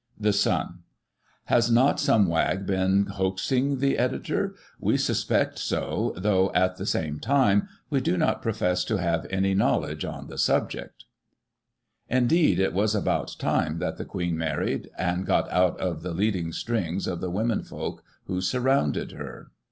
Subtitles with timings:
[0.27, 0.79] —The Sun.
[1.45, 4.55] Has not some wag been hoaxing the editor?
[4.79, 9.53] We suspect so, though, at the same time, we do not profess to have any
[9.53, 11.05] knowledge on the subject."
[12.09, 16.51] Indeed, it was about time that the Queen married, and got out of the leading
[16.51, 19.51] strings of the women folk who sur rounded her.